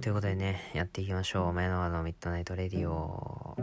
[0.00, 1.52] ということでね、やっていきましょう。
[1.52, 3.56] 前のの Midnight Radio。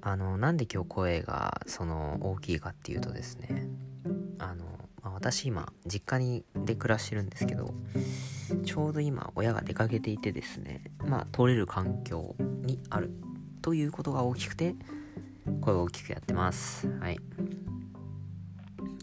[0.00, 3.68] あの、なんで今日声が、その、大きいかっていうとですね、
[4.40, 4.64] あの、
[5.00, 7.72] まあ、私今、実家にで暮らしてるんですけど、
[8.64, 13.12] ちょうど今、親が出かけていてですね、まあ、録れる環境にある
[13.62, 14.74] ということが大きくて、
[15.60, 16.88] 声を大きくやってます。
[16.98, 17.20] はい。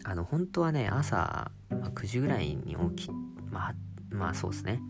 [0.04, 3.10] あの、本当はね、朝、まあ、9時ぐらいに起き、
[3.50, 3.74] まあ、
[4.10, 4.82] まあそうですね。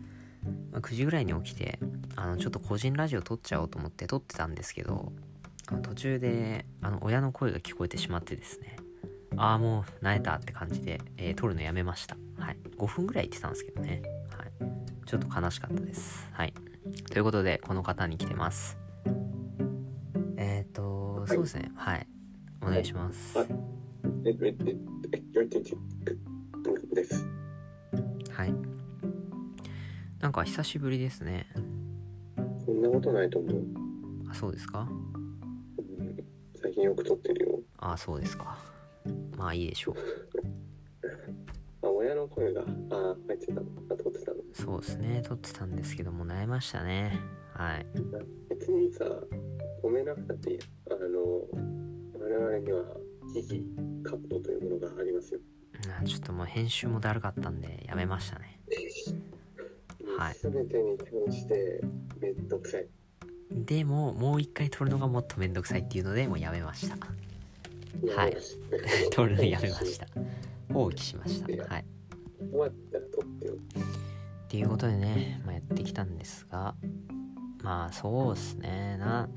[0.71, 1.79] まあ、9時ぐらいに起きて、
[2.15, 5.11] あの、ちょっと個人ラジオ撮っちゃおうと思って撮ってたんですけど、
[5.67, 8.77] あの途中で、あの、親の声が聞こえてしまってですね、
[9.37, 12.17] ああ、もう、慣れたって感じで、えー撮るのやめました。
[12.37, 12.57] はい。
[12.77, 14.01] 5分ぐらい言ってたんですけどね。
[14.37, 14.51] はい。
[15.05, 16.27] ちょっと悲しかったです。
[16.31, 16.53] はい。
[17.11, 18.77] ということで、この方に来てます。
[20.37, 21.71] えっ、ー、と、そうですね。
[21.75, 22.07] はい。
[22.61, 23.37] お願いします。
[23.37, 23.47] はい
[24.25, 24.75] え、え、え、え、
[25.13, 25.47] え、え、
[26.91, 27.25] え、です。
[28.31, 28.53] はい。
[30.19, 31.47] なんか久しぶりですね。
[32.65, 33.63] そんなことないと思う。
[34.29, 34.87] あ、そうですか？
[35.77, 36.17] うん
[36.61, 37.59] 最近よく撮ってるよ。
[37.77, 38.57] あ、そうですか。
[39.37, 39.95] まあいいでしょう。
[41.87, 42.61] あ、親の声が、
[42.91, 43.61] あ、入ってたの？
[43.89, 44.37] あ、撮ってたの？
[44.53, 45.21] そうですね。
[45.25, 47.17] 撮ってたんですけども、悩みましたね。
[47.53, 47.85] はい。
[48.49, 49.05] 別にさ、
[49.81, 50.63] 褒めなくたっていいや。
[50.91, 51.47] あの、
[52.19, 52.83] 我々には、
[53.33, 53.63] 危機
[54.03, 55.39] カットというものがありますよ。
[55.97, 58.58] あちょっともう編集もだるかったんで、やめましたね。
[60.47, 61.81] はいすべてに関して、
[62.21, 62.87] めんどくさい。
[63.51, 66.95] でも、もう一回撮るのがもっとめんどくさいっていうので、もうやめました。
[68.15, 68.37] はい
[69.11, 70.07] 撮るのやめました。
[70.73, 71.73] 放棄しました。
[71.73, 71.85] はい。
[72.51, 73.53] 終わったら撮ってよ。
[73.53, 76.75] っていうことでね、まあ、やってきたんですが、
[77.61, 79.29] まあそうですね、な、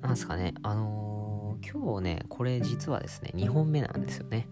[0.00, 4.48] なんすかね、あのー今日ね、これ実はですね、2本目なんですよね。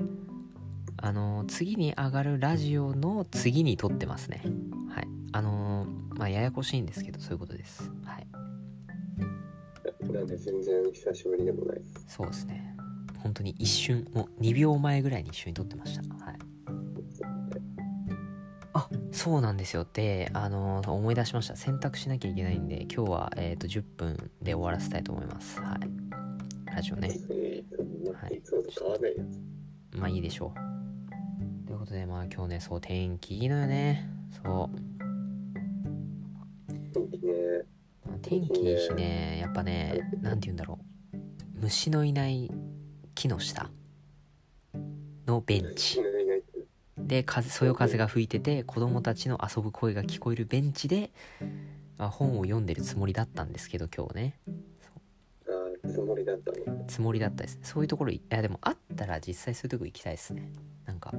[0.98, 4.42] あのー次に上がるラジオの次に撮ってますね。
[5.33, 5.42] はい。
[5.42, 7.91] あのーまあややこしいんですけど、そういうことです。
[8.05, 8.27] はい。
[10.13, 11.80] なんで全然久しぶりでもない。
[12.07, 12.77] そうですね。
[13.23, 16.24] 本当に一瞬、もう2秒前ぐらいに一緒に撮ってました。
[16.24, 16.39] はい。
[18.73, 28.41] あそうなんですよであのー思い出しました選択しなきゃいけないんで今日は、えー、と10分で終わらせたいと思いますはいラジオねえーはい。
[29.97, 34.08] まあいいでしょうということでまあ今日ねそう天気いいのよね
[34.42, 35.10] そう
[38.23, 39.39] 天気いい日ね。
[39.41, 40.79] やっぱねなんて言うんだろ
[41.13, 41.17] う。
[41.61, 42.51] 虫のいない
[43.14, 43.70] 木の下。
[45.27, 46.01] のベンチ。
[46.98, 51.11] で風そよ風が吹いてて子供たちの遊ぶ声が聞こえるベンチで、
[51.98, 54.39] まあ、本を読んでるつもりだったんですけど今日ね。
[55.89, 56.85] つもりだったの。
[56.86, 57.59] つもりだったです。
[57.63, 60.53] そういうところいやでもあったら実際そういうとこ行きたいですね。
[60.86, 61.13] なんか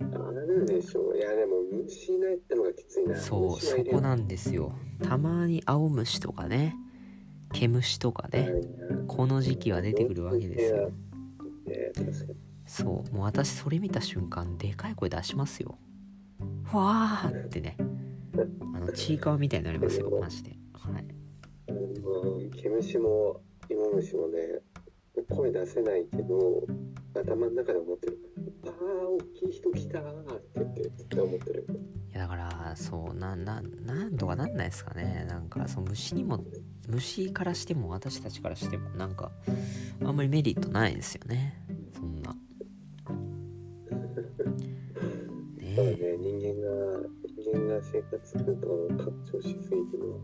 [0.00, 0.04] あ
[0.46, 1.16] るでしょう。
[1.16, 3.16] いやでも虫いないってのがきついな。
[3.16, 4.72] そうそこなんですよ。
[5.02, 6.76] たまに青虫とかね。
[7.52, 8.50] 毛虫とかね。
[9.06, 10.90] この時期は出てくるわけですよ。
[12.66, 13.14] そう。
[13.14, 15.78] もう私それ見た瞬間でかい声出しますよ。
[16.64, 17.76] ふわーってね。
[18.74, 20.10] あのちいかわみたいになりますよ。
[20.20, 20.56] マジで。
[20.72, 21.04] はい。
[22.50, 23.40] 毛虫も
[23.70, 24.38] 芋虫もね
[25.30, 26.66] 声出せないけど
[27.14, 28.18] 頭の中で思ってる
[28.66, 31.66] ああ大きい人来たーって言って絶対思ってる。
[32.12, 35.26] いやだからそうなななんとかなんないですかね。
[35.28, 36.44] なんかそう虫にも
[36.88, 39.32] 虫からしても私たちからしてもなんか
[40.04, 41.64] あんまりメリットないですよね。
[41.94, 42.36] そんな。
[43.04, 43.12] た
[44.44, 50.20] だねね人間が人間が生活空間を拡張しすぎても。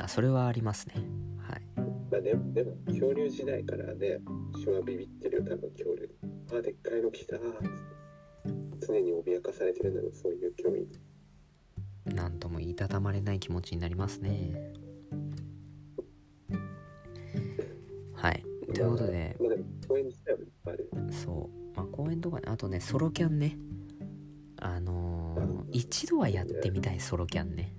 [0.00, 0.94] あそれはありますね。
[1.38, 1.62] はい。
[2.10, 4.18] まあでもでも恐竜時代からね
[4.52, 6.08] 虫はビビってるよ多分恐竜
[6.50, 7.36] あーでっかいの来た
[8.86, 10.86] 常に脅かされてるのよそういう興味。
[12.14, 14.72] なんともいたたまれない気持ちになりますね。
[18.14, 18.44] はい。
[18.74, 19.36] ということで。
[19.40, 20.90] まあ公園自体はいっぱいある。
[21.12, 23.56] そう、まあ、公園とかねあとねソロキャンね。
[24.60, 27.74] あのー一度はやってみたいソロキャンね。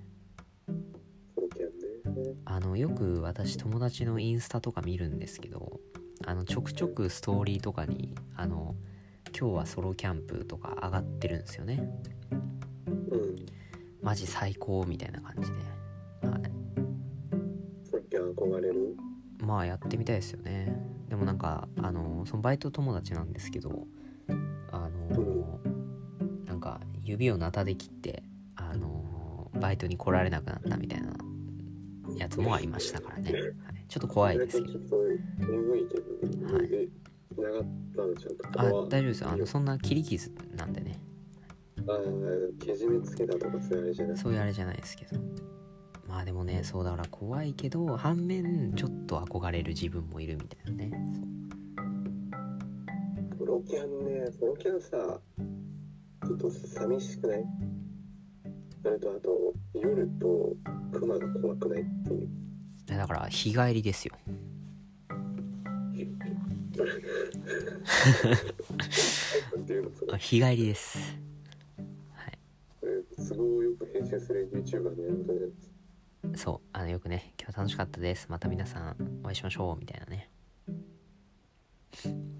[1.36, 2.34] ソロキャンね。
[2.44, 5.80] あのよく私友達のインスタとか見るんですけど
[6.26, 8.74] あのちょくちょくストーリーとかにあの
[9.38, 11.88] 今日はソロキャンプとか上がってるんですよね。
[12.80, 13.36] うん。
[14.00, 15.56] マジ最高みたいな感じで、
[16.28, 16.42] はい、
[18.36, 18.96] 憧れる？
[19.40, 20.78] まあやってみたいですよね。
[21.08, 23.86] でもなんかあのそのバイト友達なんですけど
[24.70, 25.60] あの
[26.44, 28.22] なんか指をナタで切って
[28.56, 31.14] あのバイトに来られなくなったみたいな
[32.16, 33.42] やつもありましたからね、はい、
[33.94, 34.98] ちょっと怖いですけど。
[34.98, 35.14] はい。
[38.56, 39.28] あ大丈夫ですよ。
[39.30, 40.98] あのそんな切り傷なんでね。
[41.86, 44.16] あーけじめつけたとかそういうあれじゃない？
[44.16, 45.20] そういうあれじゃないですけど。
[46.08, 50.90] まあでもねそうだから怖いけど反面ちょっと憧れる自分もいるみたいなね。
[53.38, 55.20] ソロキャンね、ソロキャンさ、
[56.26, 57.44] ちょっと寂しくない？
[58.82, 60.52] それとあと、夜と
[60.92, 62.28] クマが怖くないっていう。
[62.86, 64.14] だから日帰りですよ。
[70.18, 70.98] 日帰りです。
[72.80, 78.26] それ都合よく編集する YouTuber のやることでそうあのよくね今日楽しかったです。
[78.28, 80.30] また皆さんお会いしましょうみたいなね。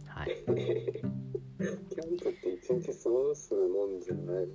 [0.07, 0.29] はい。
[0.29, 4.47] キャンプって一日過ごすもんじゃない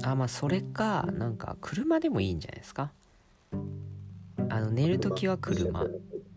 [0.00, 0.10] の？
[0.10, 2.92] あまあそれかなんか車でもいいんじゃないですか？
[4.50, 5.86] あの寝るときは車。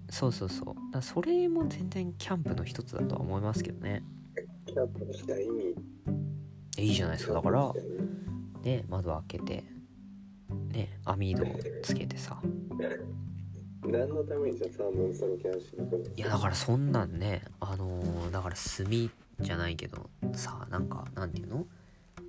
[0.10, 0.94] そうそうそう。
[0.94, 4.04] だそれも全然キャンプの一つだとは思いますけどね。
[4.66, 5.76] キャンプした意味
[6.78, 7.34] えいいじゃないですか。
[7.34, 7.74] だから
[8.64, 9.64] ね窓開けて
[10.72, 11.46] ね網戸
[11.84, 12.40] つけてさ。
[13.84, 16.16] 何のためにじゃあサーモンソロキャンしに行くの？
[16.16, 18.86] いやだからそんなんねあのーだから炭
[19.40, 21.66] じゃないけどさなんかなんていうの？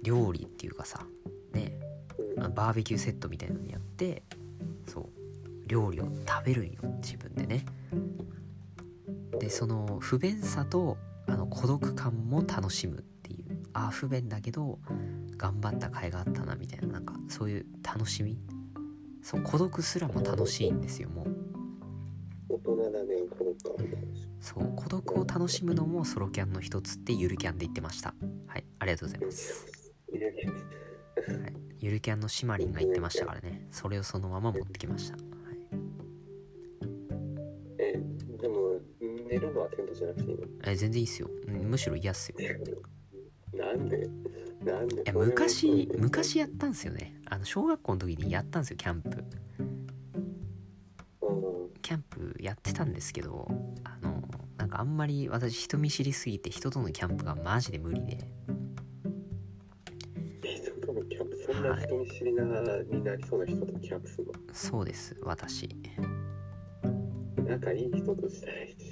[0.02, 1.04] 料理っていうかさ
[1.52, 1.72] ね
[2.36, 2.44] うん。
[2.44, 4.22] あバーベキューセットみたいなのやって
[5.68, 7.64] 料理を食べるんよ自分でね。
[9.38, 13.58] でその不便さとあの孤独感も楽しむっていう。
[13.74, 14.80] あ不便だけど
[15.36, 18.38] 頑張った甲斐があったなみたいななんかそういう楽しみ。
[19.22, 21.26] そう孤独すらも楽しいんですよもう。
[22.48, 24.08] 大人だねこの子みたいな
[24.40, 28.14] そう孤独を楽しむのもソロキャンの一つってゆるキャンで言ってました。
[28.46, 33.66] はいありがとうございます、はい、ゆるキャンのシマリンが言ってましたからね。
[33.70, 35.18] それをそのまま持ってきました、
[39.28, 41.30] 寝るのはテントじゃなくていいのえ全然いいっすよ。
[41.46, 42.36] うんむしろ嫌っすよ。
[43.54, 44.08] なんで？
[44.64, 44.96] なんで？
[44.96, 47.14] いや昔昔やったんすよね。
[47.26, 49.24] あの小学校の時にやったんですよキャンプ。
[49.58, 49.88] うん。
[51.82, 53.48] キャンプやってたんですけど
[53.84, 54.22] あの
[54.56, 58.18] なんかあんまり私人見知りすぎて人とのキャンプがマジで無理で。
[60.42, 65.68] 人とのキャンプそんな人見知りな、になりそうな人とキャンプするそうです私。
[67.38, 68.87] の仲いい人としたいし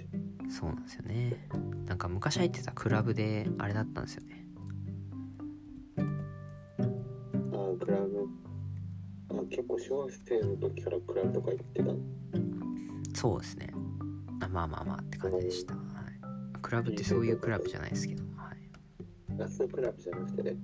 [0.49, 1.49] そうなんですよね。
[1.87, 4.47] なんか昔入ってたクラブであれだったんですよね。
[5.99, 8.29] あークラブ。
[9.31, 11.91] あ結構小学生の時からクラブとか行ってた
[13.21, 13.69] そうですね。
[14.41, 15.85] あまあまあまあって感じでした、はい、
[16.61, 18.57] クラブってそういうクラブじゃないですけど、はい、
[19.37, 20.57] 夏のクラブじゃなくてね。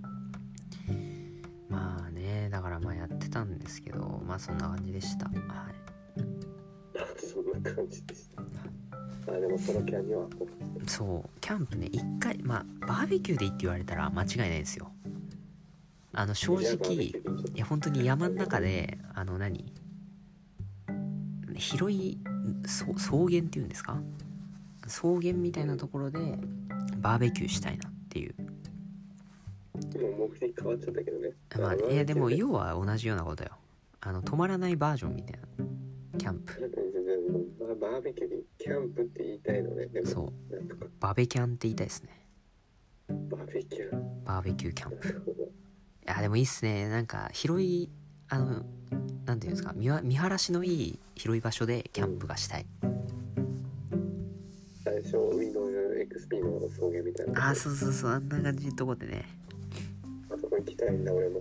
[1.68, 5.26] まあねだからまあやってたんですけどまあそんな感じでした。
[5.26, 5.36] はい。
[6.98, 8.42] あ そんな感じでした
[9.28, 10.26] あでもソロキャンには
[10.86, 14.90] そうキャンプね一回まあバーベキューでいいって言われたら間違いないですよ。
[16.14, 17.14] あの正直い
[17.54, 19.72] や本当に山の中であの何？
[21.56, 22.18] 広い
[22.66, 24.00] そ草原っていうんですか？
[24.82, 26.18] 草原みたいなところで
[26.98, 28.34] バーベキューしたいなっていう。
[30.00, 31.30] もう目的変わっちゃったけどね。
[31.58, 33.50] まああいやでも要は同じようなことよ。
[34.00, 35.64] あの止まらないバージョンみたいな
[36.18, 36.52] キャンプ。
[37.80, 39.86] ババーベキューでキャンプって言いたいのね。
[39.86, 40.32] でもそう。
[41.00, 42.28] バーベキャンって言いたいですね。
[43.08, 44.24] バーベキュー。
[44.24, 45.08] バーベキューキャンプ。
[45.08, 46.88] いやでもいいっすね。
[46.88, 47.88] なんか広い
[48.28, 48.62] あの
[49.24, 49.72] なんていうんですか。
[49.74, 52.66] 見わ見晴らしのいい広い場所でキャンプがしたい。
[54.84, 55.72] 最初 Windows
[56.28, 57.46] XP の草原みたいな。
[57.46, 58.10] ああそうそうそう。
[58.10, 59.24] あんな感じのとこでね。
[60.28, 61.40] あそこ行きたいんだ俺も。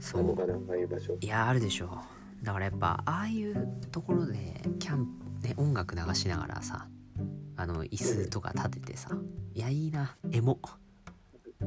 [0.00, 0.20] そう。
[0.20, 1.16] あのかなああいう場所。
[1.20, 2.00] いやあるでしょ
[2.42, 5.06] だからやっぱああいうところでキャン
[5.40, 6.88] プね音楽流しながらさ
[7.56, 9.10] あの椅子とか立ててさ
[9.54, 10.58] いやいいなエモ。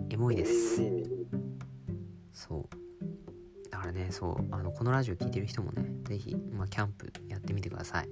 [0.09, 0.81] エモいです。
[2.33, 3.69] そう。
[3.69, 8.09] だからねそうあのこのラジオ聞いてる人もね是非、まあ、キャンプやってみてください。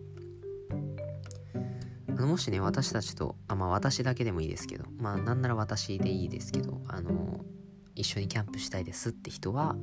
[2.10, 7.44] あのもしね私たちとあまあ私だけでもいいですけどまあなんなら私でいいですけどあの
[7.96, 9.76] 一緒にキャンプしたいですって人は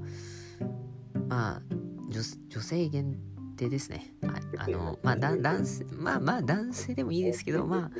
[1.28, 1.62] まあ
[2.10, 3.16] 女女性限
[3.56, 4.12] 定ですね。
[4.22, 7.90] はいあのまあだ男性まあまあ男性でもいいですけどま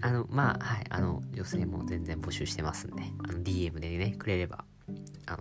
[0.00, 4.64] ああのまあはいあの女性も全然募集してますんであの DM でねくれれば
[5.26, 5.38] あの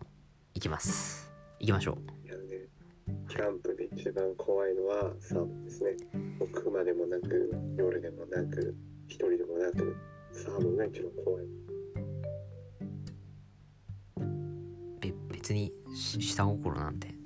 [0.54, 1.32] 行きます。
[1.60, 2.28] 行きましょう。
[2.28, 2.68] いやね
[3.30, 5.92] キャンプで一番怖いのはサーモンですね。
[6.40, 8.76] もう熊でもなく夜でもなく
[9.08, 9.96] 一人でもなく
[10.32, 11.46] サーモンが一番怖い。
[15.00, 17.23] べ別にし下心なんて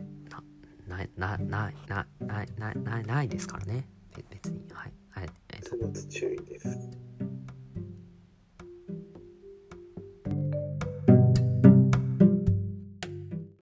[0.88, 3.88] ないないないないないないないですからね。
[4.30, 6.10] 別にはいはいえっと。
[6.10, 7.07] 注意です。